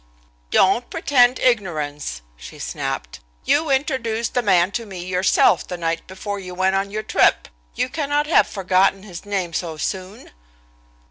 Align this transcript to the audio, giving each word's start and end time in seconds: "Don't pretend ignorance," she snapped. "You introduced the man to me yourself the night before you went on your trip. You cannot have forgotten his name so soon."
"Don't 0.49 0.89
pretend 0.89 1.37
ignorance," 1.37 2.23
she 2.35 2.57
snapped. 2.57 3.19
"You 3.45 3.69
introduced 3.69 4.33
the 4.33 4.41
man 4.41 4.71
to 4.71 4.87
me 4.87 5.05
yourself 5.05 5.67
the 5.67 5.77
night 5.77 6.07
before 6.07 6.39
you 6.39 6.55
went 6.55 6.75
on 6.75 6.89
your 6.89 7.03
trip. 7.03 7.47
You 7.75 7.87
cannot 7.87 8.25
have 8.25 8.47
forgotten 8.47 9.03
his 9.03 9.27
name 9.27 9.53
so 9.53 9.77
soon." 9.77 10.31